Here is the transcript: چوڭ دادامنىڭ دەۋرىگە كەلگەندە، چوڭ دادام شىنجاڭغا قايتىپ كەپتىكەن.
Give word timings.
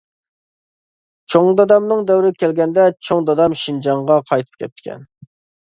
چوڭ 1.33 1.49
دادامنىڭ 1.59 2.01
دەۋرىگە 2.09 2.39
كەلگەندە، 2.45 2.87
چوڭ 3.09 3.29
دادام 3.31 3.57
شىنجاڭغا 3.63 4.21
قايتىپ 4.31 4.63
كەپتىكەن. 4.65 5.07